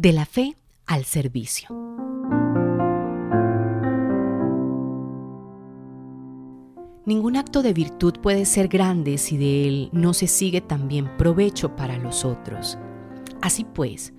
De 0.00 0.14
la 0.14 0.24
fe 0.24 0.56
al 0.86 1.04
servicio. 1.04 1.68
Ningún 7.04 7.36
acto 7.36 7.62
de 7.62 7.74
virtud 7.74 8.14
puede 8.22 8.46
ser 8.46 8.68
grande 8.68 9.18
si 9.18 9.36
de 9.36 9.68
él 9.68 9.90
no 9.92 10.14
se 10.14 10.26
sigue 10.26 10.62
también 10.62 11.18
provecho 11.18 11.76
para 11.76 11.98
los 11.98 12.24
otros. 12.24 12.78
Así 13.42 13.64
pues, 13.64 14.14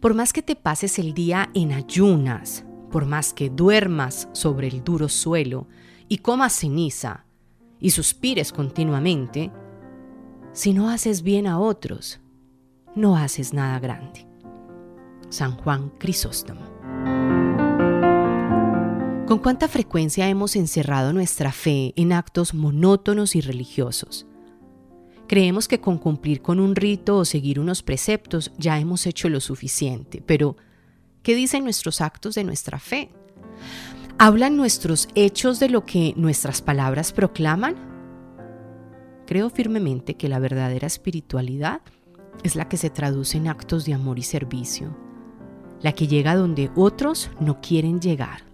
por 0.00 0.12
más 0.12 0.34
que 0.34 0.42
te 0.42 0.54
pases 0.54 0.98
el 0.98 1.14
día 1.14 1.48
en 1.54 1.72
ayunas, 1.72 2.66
por 2.90 3.06
más 3.06 3.32
que 3.32 3.48
duermas 3.48 4.28
sobre 4.32 4.68
el 4.68 4.84
duro 4.84 5.08
suelo 5.08 5.66
y 6.08 6.18
comas 6.18 6.52
ceniza 6.52 7.24
y 7.80 7.92
suspires 7.92 8.52
continuamente, 8.52 9.50
si 10.52 10.74
no 10.74 10.90
haces 10.90 11.22
bien 11.22 11.46
a 11.46 11.58
otros, 11.58 12.20
no 12.94 13.16
haces 13.16 13.54
nada 13.54 13.78
grande. 13.78 14.30
San 15.32 15.56
Juan 15.56 15.90
Crisóstomo. 15.98 16.60
¿Con 19.26 19.38
cuánta 19.38 19.66
frecuencia 19.66 20.28
hemos 20.28 20.56
encerrado 20.56 21.14
nuestra 21.14 21.52
fe 21.52 21.94
en 21.96 22.12
actos 22.12 22.52
monótonos 22.52 23.34
y 23.34 23.40
religiosos? 23.40 24.26
Creemos 25.26 25.68
que 25.68 25.80
con 25.80 25.96
cumplir 25.96 26.42
con 26.42 26.60
un 26.60 26.76
rito 26.76 27.16
o 27.16 27.24
seguir 27.24 27.58
unos 27.58 27.82
preceptos 27.82 28.52
ya 28.58 28.78
hemos 28.78 29.06
hecho 29.06 29.30
lo 29.30 29.40
suficiente, 29.40 30.22
pero 30.26 30.58
¿qué 31.22 31.34
dicen 31.34 31.64
nuestros 31.64 32.02
actos 32.02 32.34
de 32.34 32.44
nuestra 32.44 32.78
fe? 32.78 33.10
¿Hablan 34.18 34.58
nuestros 34.58 35.08
hechos 35.14 35.58
de 35.58 35.70
lo 35.70 35.86
que 35.86 36.12
nuestras 36.16 36.60
palabras 36.60 37.12
proclaman? 37.12 37.76
Creo 39.26 39.48
firmemente 39.48 40.14
que 40.14 40.28
la 40.28 40.40
verdadera 40.40 40.86
espiritualidad 40.86 41.80
es 42.42 42.54
la 42.54 42.68
que 42.68 42.76
se 42.76 42.90
traduce 42.90 43.38
en 43.38 43.48
actos 43.48 43.86
de 43.86 43.94
amor 43.94 44.18
y 44.18 44.22
servicio, 44.22 44.94
la 45.82 45.92
que 45.92 46.06
llega 46.06 46.36
donde 46.36 46.70
otros 46.76 47.30
no 47.40 47.60
quieren 47.60 48.00
llegar, 48.00 48.44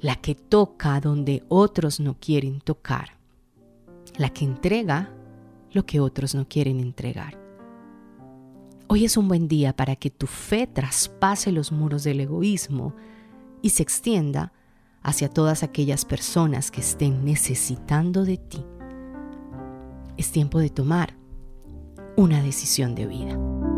la 0.00 0.16
que 0.16 0.34
toca 0.34 1.00
donde 1.00 1.44
otros 1.48 2.00
no 2.00 2.16
quieren 2.18 2.60
tocar, 2.60 3.16
la 4.16 4.30
que 4.30 4.44
entrega 4.44 5.10
lo 5.72 5.86
que 5.86 6.00
otros 6.00 6.34
no 6.34 6.48
quieren 6.48 6.80
entregar. 6.80 7.38
Hoy 8.88 9.04
es 9.04 9.16
un 9.16 9.28
buen 9.28 9.46
día 9.46 9.74
para 9.76 9.94
que 9.94 10.10
tu 10.10 10.26
fe 10.26 10.66
traspase 10.66 11.52
los 11.52 11.70
muros 11.70 12.02
del 12.02 12.18
egoísmo 12.18 12.94
y 13.62 13.70
se 13.70 13.84
extienda 13.84 14.52
hacia 15.02 15.30
todas 15.30 15.62
aquellas 15.62 16.04
personas 16.04 16.72
que 16.72 16.80
estén 16.80 17.24
necesitando 17.24 18.24
de 18.24 18.36
ti. 18.36 18.64
Es 20.16 20.32
tiempo 20.32 20.58
de 20.58 20.70
tomar 20.70 21.14
una 22.16 22.42
decisión 22.42 22.96
de 22.96 23.06
vida. 23.06 23.69